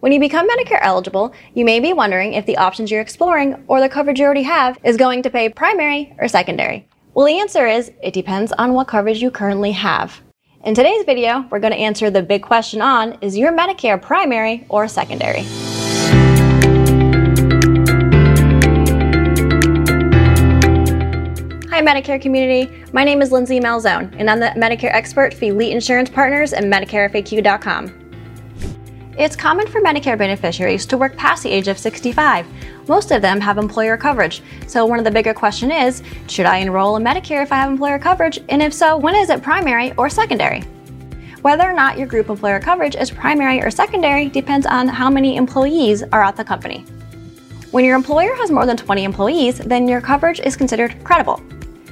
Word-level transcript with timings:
When 0.00 0.12
you 0.12 0.20
become 0.20 0.48
Medicare 0.48 0.78
eligible, 0.80 1.32
you 1.54 1.64
may 1.64 1.80
be 1.80 1.92
wondering 1.92 2.34
if 2.34 2.46
the 2.46 2.56
options 2.56 2.88
you're 2.88 3.00
exploring 3.00 3.64
or 3.66 3.80
the 3.80 3.88
coverage 3.88 4.20
you 4.20 4.26
already 4.26 4.44
have 4.44 4.78
is 4.84 4.96
going 4.96 5.24
to 5.24 5.30
pay 5.30 5.48
primary 5.48 6.14
or 6.20 6.28
secondary. 6.28 6.88
Well, 7.14 7.26
the 7.26 7.40
answer 7.40 7.66
is 7.66 7.90
it 8.00 8.14
depends 8.14 8.52
on 8.52 8.74
what 8.74 8.86
coverage 8.86 9.20
you 9.20 9.32
currently 9.32 9.72
have. 9.72 10.20
In 10.64 10.72
today's 10.72 11.04
video, 11.04 11.48
we're 11.50 11.58
going 11.58 11.72
to 11.72 11.78
answer 11.78 12.10
the 12.10 12.22
big 12.22 12.42
question 12.42 12.80
on 12.80 13.18
is 13.22 13.36
your 13.36 13.50
Medicare 13.50 14.00
primary 14.00 14.64
or 14.68 14.86
secondary? 14.86 15.42
Hi, 21.70 21.82
Medicare 21.82 22.22
community. 22.22 22.84
My 22.92 23.02
name 23.02 23.20
is 23.20 23.32
Lindsay 23.32 23.58
Malzone, 23.58 24.14
and 24.16 24.30
I'm 24.30 24.38
the 24.38 24.52
Medicare 24.56 24.94
expert 24.94 25.34
for 25.34 25.46
Elite 25.46 25.72
Insurance 25.72 26.08
Partners 26.08 26.52
and 26.52 26.72
MedicareFAQ.com. 26.72 28.07
It's 29.18 29.34
common 29.34 29.66
for 29.66 29.80
Medicare 29.80 30.16
beneficiaries 30.16 30.86
to 30.86 30.96
work 30.96 31.16
past 31.16 31.42
the 31.42 31.50
age 31.50 31.66
of 31.66 31.76
65. 31.76 32.46
Most 32.86 33.10
of 33.10 33.20
them 33.20 33.40
have 33.40 33.58
employer 33.58 33.96
coverage. 33.96 34.44
So 34.68 34.86
one 34.86 35.00
of 35.00 35.04
the 35.04 35.10
bigger 35.10 35.34
questions 35.34 35.72
is, 35.74 36.02
should 36.28 36.46
I 36.46 36.58
enroll 36.58 36.94
in 36.94 37.02
Medicare 37.02 37.42
if 37.42 37.50
I 37.50 37.56
have 37.56 37.68
employer 37.68 37.98
coverage? 37.98 38.38
And 38.48 38.62
if 38.62 38.72
so, 38.72 38.96
when 38.96 39.16
is 39.16 39.28
it 39.28 39.42
primary 39.42 39.92
or 39.96 40.08
secondary? 40.08 40.60
Whether 41.42 41.68
or 41.68 41.72
not 41.72 41.98
your 41.98 42.06
group 42.06 42.30
employer 42.30 42.60
coverage 42.60 42.94
is 42.94 43.10
primary 43.10 43.60
or 43.60 43.72
secondary 43.72 44.28
depends 44.28 44.66
on 44.66 44.86
how 44.86 45.10
many 45.10 45.34
employees 45.34 46.04
are 46.04 46.22
at 46.22 46.36
the 46.36 46.44
company. 46.44 46.82
When 47.72 47.84
your 47.84 47.96
employer 47.96 48.36
has 48.36 48.52
more 48.52 48.66
than 48.66 48.76
20 48.76 49.02
employees, 49.02 49.58
then 49.58 49.88
your 49.88 50.00
coverage 50.00 50.38
is 50.38 50.54
considered 50.54 50.94
credible. 51.02 51.42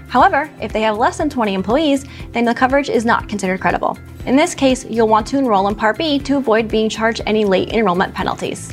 However, 0.06 0.48
if 0.62 0.72
they 0.72 0.82
have 0.82 0.96
less 0.96 1.18
than 1.18 1.28
20 1.28 1.54
employees, 1.54 2.04
then 2.30 2.44
the 2.44 2.54
coverage 2.54 2.88
is 2.88 3.04
not 3.04 3.28
considered 3.28 3.60
credible. 3.60 3.98
In 4.26 4.34
this 4.34 4.56
case, 4.56 4.84
you'll 4.84 5.06
want 5.06 5.24
to 5.28 5.38
enroll 5.38 5.68
in 5.68 5.76
Part 5.76 5.98
B 5.98 6.18
to 6.18 6.36
avoid 6.36 6.66
being 6.66 6.88
charged 6.88 7.22
any 7.26 7.44
late 7.44 7.68
enrollment 7.72 8.12
penalties. 8.12 8.72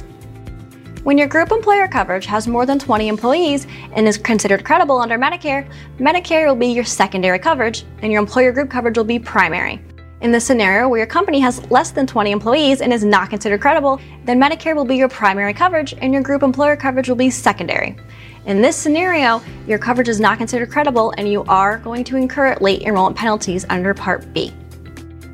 When 1.03 1.15
your 1.15 1.27
group 1.27 1.51
employer 1.51 1.87
coverage 1.87 2.25
has 2.25 2.47
more 2.47 2.65
than 2.65 2.79
20 2.79 3.07
employees 3.07 3.67
and 3.95 4.07
is 4.07 4.17
considered 4.17 4.65
credible 4.65 4.97
under 4.97 5.15
Medicare, 5.15 5.69
Medicare 5.99 6.47
will 6.47 6.55
be 6.55 6.69
your 6.69 6.83
secondary 6.83 7.37
coverage 7.37 7.85
and 8.01 8.11
your 8.11 8.19
employer 8.19 8.51
group 8.51 8.71
coverage 8.71 8.97
will 8.97 9.03
be 9.03 9.19
primary. 9.19 9.79
In 10.21 10.31
the 10.31 10.39
scenario 10.39 10.89
where 10.89 10.97
your 10.97 11.07
company 11.07 11.39
has 11.41 11.69
less 11.69 11.91
than 11.91 12.07
20 12.07 12.31
employees 12.31 12.81
and 12.81 12.91
is 12.91 13.03
not 13.03 13.29
considered 13.29 13.61
credible, 13.61 13.99
then 14.25 14.41
Medicare 14.41 14.75
will 14.75 14.85
be 14.85 14.95
your 14.95 15.09
primary 15.09 15.53
coverage 15.53 15.93
and 15.99 16.13
your 16.13 16.23
group 16.23 16.41
employer 16.41 16.75
coverage 16.75 17.09
will 17.09 17.15
be 17.15 17.29
secondary. 17.29 17.95
In 18.47 18.59
this 18.59 18.75
scenario, 18.75 19.39
your 19.67 19.77
coverage 19.77 20.09
is 20.09 20.19
not 20.19 20.39
considered 20.39 20.71
credible 20.71 21.13
and 21.19 21.31
you 21.31 21.43
are 21.43 21.77
going 21.77 22.05
to 22.05 22.15
incur 22.15 22.57
late 22.59 22.81
enrollment 22.81 23.17
penalties 23.17 23.67
under 23.69 23.93
Part 23.93 24.33
B. 24.33 24.51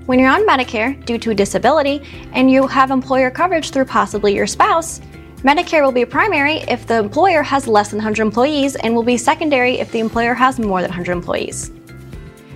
When 0.09 0.17
you're 0.17 0.31
on 0.31 0.47
Medicare 0.47 1.05
due 1.05 1.19
to 1.19 1.29
a 1.29 1.35
disability 1.35 2.01
and 2.33 2.49
you 2.49 2.65
have 2.65 2.89
employer 2.89 3.29
coverage 3.29 3.69
through 3.69 3.85
possibly 3.85 4.33
your 4.33 4.47
spouse, 4.47 5.01
Medicare 5.43 5.83
will 5.83 5.91
be 5.91 6.03
primary 6.03 6.61
if 6.61 6.87
the 6.87 6.97
employer 6.97 7.43
has 7.43 7.67
less 7.67 7.91
than 7.91 7.99
100 7.99 8.23
employees 8.23 8.75
and 8.77 8.95
will 8.95 9.03
be 9.03 9.17
secondary 9.17 9.77
if 9.77 9.91
the 9.91 9.99
employer 9.99 10.33
has 10.33 10.57
more 10.57 10.81
than 10.81 10.89
100 10.89 11.11
employees. 11.11 11.69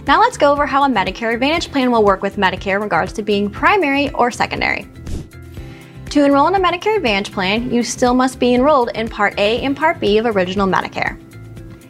Now 0.08 0.20
let's 0.20 0.36
go 0.36 0.52
over 0.52 0.66
how 0.66 0.84
a 0.84 0.88
Medicare 0.88 1.32
Advantage 1.32 1.72
plan 1.72 1.92
will 1.92 2.04
work 2.04 2.24
with 2.24 2.38
Medicare 2.38 2.78
in 2.78 2.82
regards 2.82 3.14
to 3.14 3.22
being 3.22 3.52
primary 3.52 4.10
or 4.14 4.32
secondary. 4.32 4.88
To 6.10 6.26
enroll 6.26 6.48
in 6.48 6.56
a 6.56 6.60
Medicare 6.60 6.96
Advantage 6.96 7.32
plan, 7.32 7.72
you 7.72 7.84
still 7.84 8.16
must 8.16 8.40
be 8.40 8.56
enrolled 8.56 8.90
in 8.96 9.08
Part 9.08 9.38
A 9.38 9.62
and 9.62 9.78
Part 9.78 10.00
B 10.00 10.18
of 10.18 10.26
Original 10.26 10.66
Medicare. 10.66 11.20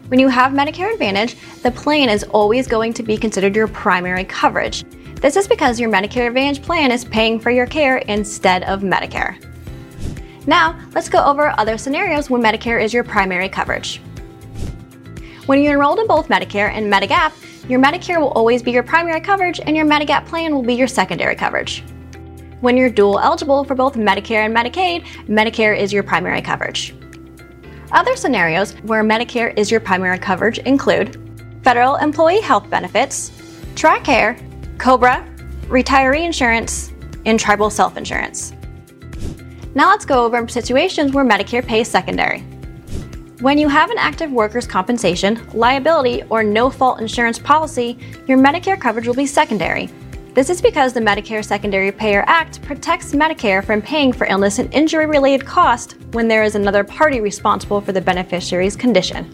When 0.09 0.19
you 0.19 0.27
have 0.27 0.51
Medicare 0.51 0.91
Advantage, 0.91 1.37
the 1.61 1.71
plan 1.71 2.09
is 2.09 2.25
always 2.25 2.67
going 2.67 2.91
to 2.95 3.01
be 3.01 3.15
considered 3.15 3.55
your 3.55 3.69
primary 3.69 4.25
coverage. 4.25 4.83
This 5.23 5.37
is 5.37 5.47
because 5.47 5.79
your 5.79 5.89
Medicare 5.89 6.27
Advantage 6.27 6.61
plan 6.61 6.91
is 6.91 7.05
paying 7.05 7.39
for 7.39 7.49
your 7.49 7.65
care 7.65 7.99
instead 7.99 8.63
of 8.63 8.81
Medicare. 8.81 9.41
Now, 10.47 10.77
let's 10.93 11.07
go 11.07 11.23
over 11.23 11.57
other 11.57 11.77
scenarios 11.77 12.29
when 12.29 12.43
Medicare 12.43 12.83
is 12.83 12.93
your 12.93 13.05
primary 13.05 13.47
coverage. 13.47 14.01
When 15.45 15.63
you're 15.63 15.75
enrolled 15.75 15.99
in 15.99 16.07
both 16.07 16.27
Medicare 16.27 16.73
and 16.73 16.91
Medigap, 16.91 17.31
your 17.69 17.79
Medicare 17.79 18.19
will 18.19 18.31
always 18.31 18.61
be 18.61 18.71
your 18.71 18.83
primary 18.83 19.21
coverage 19.21 19.61
and 19.61 19.77
your 19.77 19.85
Medigap 19.85 20.25
plan 20.25 20.53
will 20.53 20.61
be 20.61 20.73
your 20.73 20.89
secondary 20.89 21.35
coverage. 21.35 21.85
When 22.59 22.75
you're 22.75 22.89
dual 22.89 23.17
eligible 23.17 23.63
for 23.63 23.75
both 23.75 23.93
Medicare 23.93 24.45
and 24.45 24.53
Medicaid, 24.53 25.05
Medicare 25.29 25.77
is 25.77 25.93
your 25.93 26.03
primary 26.03 26.41
coverage. 26.41 26.93
Other 27.93 28.17
scenarios 28.17 28.73
where 28.81 29.05
Medicare 29.05 29.57
is 29.57 29.71
your 29.71 29.79
primary 29.79 30.19
coverage 30.19 30.57
include 30.57 31.17
federal 31.63 31.95
employee 31.95 32.41
health 32.41 32.69
benefits, 32.69 33.31
TRICARE, 33.75 34.37
COBRA, 34.77 35.27
retiree 35.67 36.25
insurance, 36.25 36.91
and 37.25 37.39
tribal 37.39 37.69
self 37.69 37.97
insurance. 37.97 38.53
Now 39.75 39.89
let's 39.89 40.05
go 40.05 40.25
over 40.25 40.47
situations 40.47 41.13
where 41.13 41.25
Medicare 41.25 41.65
pays 41.65 41.87
secondary. 41.87 42.41
When 43.39 43.57
you 43.57 43.67
have 43.67 43.89
an 43.89 43.97
active 43.97 44.31
workers' 44.31 44.67
compensation, 44.67 45.41
liability, 45.53 46.23
or 46.29 46.43
no 46.43 46.69
fault 46.69 47.01
insurance 47.01 47.39
policy, 47.39 47.97
your 48.27 48.37
Medicare 48.37 48.79
coverage 48.79 49.07
will 49.07 49.15
be 49.15 49.25
secondary, 49.25 49.89
this 50.33 50.49
is 50.49 50.63
because 50.63 50.93
the 50.93 50.99
Medicare 50.99 51.45
Secondary 51.45 51.91
Payer 51.91 52.23
Act 52.25 52.59
protects 52.63 53.11
Medicare 53.11 53.63
from 53.63 53.83
paying 53.83 54.11
for 54.11 54.25
illness 54.25 54.57
and 54.57 54.73
injury 54.73 55.05
related 55.05 55.45
costs 55.45 55.93
when 56.13 56.27
there 56.27 56.41
is 56.41 56.55
another 56.55 56.83
party 56.83 57.21
responsible 57.21 57.79
for 57.79 57.91
the 57.91 58.01
beneficiary's 58.01 58.75
condition. 58.75 59.31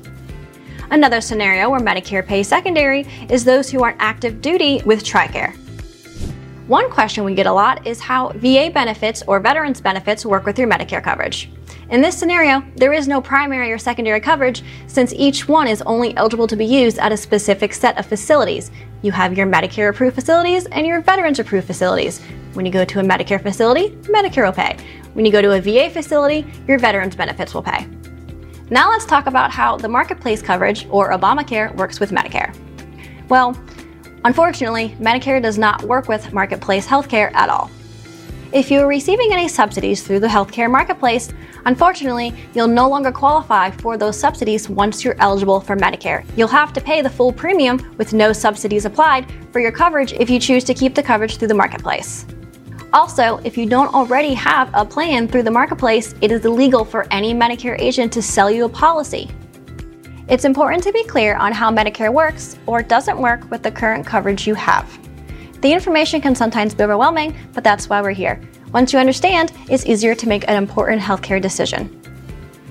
Another 0.92 1.22
scenario 1.22 1.70
where 1.70 1.80
Medicare 1.80 2.26
pays 2.26 2.48
secondary 2.48 3.06
is 3.30 3.44
those 3.44 3.70
who 3.70 3.84
are 3.84 3.92
on 3.92 3.98
active 4.00 4.42
duty 4.42 4.82
with 4.86 5.04
TRICARE. 5.04 5.56
One 6.68 6.90
question 6.90 7.24
we 7.24 7.34
get 7.34 7.48
a 7.48 7.52
lot 7.52 7.86
is 7.88 8.00
how 8.00 8.30
VA 8.36 8.70
benefits 8.74 9.24
or 9.26 9.40
veterans 9.40 9.82
benefits 9.82 10.26
work 10.26 10.46
with 10.46 10.60
your 10.60 10.68
Medicare 10.68 11.04
coverage. 11.04 11.50
In 11.90 12.02
this 12.02 12.16
scenario, 12.18 12.64
there 12.76 12.94
is 12.94 13.08
no 13.08 13.22
primary 13.22 13.72
or 13.72 13.80
secondary 13.80 14.20
coverage 14.20 14.64
since 14.86 15.12
each 15.14 15.48
one 15.48 15.68
is 15.68 15.82
only 15.84 16.16
eligible 16.18 16.46
to 16.48 16.56
be 16.56 16.66
used 16.66 17.00
at 17.00 17.12
a 17.12 17.18
specific 17.18 17.74
set 17.74 17.98
of 17.98 18.06
facilities, 18.06 18.70
you 19.02 19.14
have 19.14 19.38
your 19.38 19.48
Medicare 19.48 19.90
approved 19.90 20.16
facilities 20.16 20.66
and 20.68 20.86
your 20.86 21.00
Veterans 21.02 21.40
approved 21.40 21.68
facilities. 21.68 22.20
When 22.54 22.66
you 22.66 22.72
go 22.72 22.84
to 22.84 23.00
a 23.00 23.04
Medicare 23.04 23.42
facility, 23.42 23.92
Medicare 24.12 24.46
will 24.46 24.52
pay. 24.52 24.76
When 25.14 25.26
you 25.26 25.32
go 25.32 25.42
to 25.42 25.54
a 25.54 25.62
VA 25.62 25.90
facility, 25.90 26.46
your 26.68 26.80
Veterans 26.80 27.16
benefits 27.16 27.54
will 27.54 27.64
pay. 27.64 27.88
Now 28.72 28.92
let's 28.92 29.06
talk 29.06 29.26
about 29.26 29.50
how 29.50 29.78
the 29.78 29.88
marketplace 29.88 30.44
coverage, 30.44 30.86
or 30.92 31.12
Obamacare, 31.12 31.76
works 31.76 32.00
with 32.00 32.12
Medicare. 32.12 32.56
Well, 33.28 33.60
unfortunately, 34.26 34.96
Medicare 35.00 35.42
does 35.42 35.58
not 35.58 35.82
work 35.84 36.08
with 36.08 36.32
marketplace 36.34 36.86
healthcare 36.86 37.34
at 37.34 37.50
all. 37.50 37.72
If 38.52 38.70
you 38.70 38.82
are 38.82 38.88
receiving 38.88 39.32
any 39.32 39.48
subsidies 39.48 40.04
through 40.04 40.20
the 40.20 40.28
healthcare 40.28 40.70
marketplace, 40.70 41.30
unfortunately, 41.66 42.34
you'll 42.54 42.68
no 42.68 42.88
longer 42.88 43.12
qualify 43.12 43.72
for 43.72 43.98
those 43.98 44.20
subsidies 44.20 44.70
once 44.70 45.04
you're 45.04 45.20
eligible 45.20 45.60
for 45.60 45.76
Medicare. 45.76 46.24
You'll 46.36 46.48
have 46.48 46.72
to 46.74 46.82
pay 46.82 47.02
the 47.02 47.10
full 47.10 47.34
premium 47.34 47.96
with 47.98 48.14
no 48.14 48.34
subsidies 48.34 48.86
applied 48.86 49.32
for 49.52 49.60
your 49.60 49.72
coverage 49.72 50.14
if 50.14 50.30
you 50.30 50.40
choose 50.40 50.64
to 50.66 50.76
keep 50.76 50.94
the 50.94 51.04
coverage 51.04 51.38
through 51.38 51.48
the 51.48 51.54
marketplace. 51.56 52.26
Also, 52.92 53.40
if 53.44 53.56
you 53.56 53.68
don't 53.68 53.94
already 53.94 54.34
have 54.34 54.72
a 54.74 54.84
plan 54.84 55.28
through 55.28 55.44
the 55.44 55.52
marketplace, 55.52 56.16
it 56.22 56.32
is 56.32 56.44
illegal 56.44 56.84
for 56.84 57.06
any 57.12 57.34
Medicare 57.36 57.80
agent 57.80 58.12
to 58.14 58.22
sell 58.22 58.50
you 58.50 58.66
a 58.66 58.70
policy. 58.70 59.30
It's 60.28 60.46
important 60.46 60.84
to 60.84 60.92
be 60.92 61.04
clear 61.04 61.36
on 61.36 61.52
how 61.52 61.72
Medicare 61.72 62.12
works 62.12 62.58
or 62.66 62.82
doesn't 62.82 63.20
work 63.20 63.50
with 63.52 63.62
the 63.62 63.72
current 63.72 64.08
coverage 64.08 64.48
you 64.48 64.56
have. 64.56 65.00
The 65.62 65.72
information 65.72 66.20
can 66.20 66.34
sometimes 66.34 66.74
be 66.74 66.84
overwhelming, 66.84 67.36
but 67.54 67.64
that's 67.64 67.90
why 67.90 68.02
we're 68.02 68.12
here. 68.12 68.42
Once 68.74 68.92
you 68.92 68.98
understand, 68.98 69.52
it's 69.70 69.86
easier 69.86 70.16
to 70.16 70.28
make 70.28 70.48
an 70.48 70.56
important 70.56 71.02
healthcare 71.02 71.42
decision. 71.42 72.02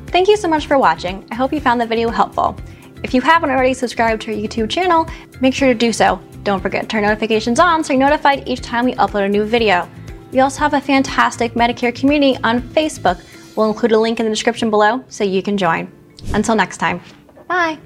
Thank 0.09 0.27
you 0.27 0.37
so 0.37 0.49
much 0.49 0.67
for 0.67 0.79
watching. 0.79 1.27
I 1.31 1.37
hope 1.37 1.53
you 1.53 1.61
found 1.61 1.81
the 1.81 1.87
video 1.87 2.09
helpful. 2.09 2.57
If 3.05 3.15
you 3.15 3.21
haven't 3.21 3.51
already 3.51 3.75
subscribed 3.75 4.23
to 4.23 4.33
our 4.33 4.37
YouTube 4.37 4.69
channel, 4.69 5.09
make 5.41 5.55
sure 5.55 5.69
to 5.69 5.75
do 5.75 5.93
so. 5.93 6.21
Don't 6.43 6.61
forget 6.61 6.83
to 6.83 6.89
turn 6.89 7.03
notifications 7.03 7.61
on 7.61 7.85
so 7.85 7.93
you're 7.93 8.01
notified 8.01 8.49
each 8.49 8.63
time 8.63 8.85
we 8.85 8.95
upload 8.95 9.27
a 9.27 9.29
new 9.29 9.45
video. 9.45 9.89
We 10.33 10.41
also 10.41 10.61
have 10.61 10.75
a 10.75 10.81
fantastic 10.81 11.55
Medicare 11.55 11.95
community 11.95 12.39
on 12.45 12.61
Facebook. 12.61 13.23
We'll 13.57 13.69
include 13.69 13.93
a 13.93 13.99
link 13.99 14.21
in 14.21 14.27
the 14.27 14.31
description 14.31 14.71
below 14.71 15.05
so 15.09 15.25
you 15.25 15.43
can 15.43 15.57
join. 15.57 15.91
Until 16.33 16.55
next 16.55 16.79
time, 16.79 17.01
bye. 17.49 17.79